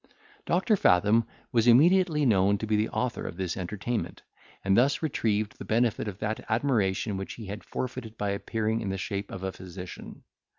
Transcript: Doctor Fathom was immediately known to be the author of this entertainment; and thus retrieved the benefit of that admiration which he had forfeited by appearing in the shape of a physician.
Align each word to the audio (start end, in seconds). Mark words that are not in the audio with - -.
Doctor 0.47 0.75
Fathom 0.75 1.27
was 1.51 1.67
immediately 1.67 2.25
known 2.25 2.57
to 2.57 2.65
be 2.65 2.75
the 2.75 2.89
author 2.89 3.27
of 3.27 3.37
this 3.37 3.55
entertainment; 3.55 4.23
and 4.63 4.75
thus 4.75 5.03
retrieved 5.03 5.59
the 5.59 5.63
benefit 5.63 6.07
of 6.07 6.17
that 6.17 6.43
admiration 6.49 7.17
which 7.17 7.33
he 7.35 7.45
had 7.45 7.63
forfeited 7.63 8.17
by 8.17 8.31
appearing 8.31 8.81
in 8.81 8.89
the 8.89 8.97
shape 8.97 9.29
of 9.29 9.43
a 9.43 9.51
physician. 9.51 10.23